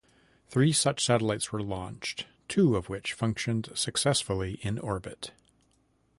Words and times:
Three 0.47 0.73
such 0.73 1.05
satellites 1.05 1.51
were 1.51 1.61
launched, 1.61 2.25
two 2.47 2.75
of 2.75 2.89
which 2.89 3.13
functioned 3.13 3.69
successfully 3.75 4.57
in 4.63 4.79
orbit. 4.79 5.29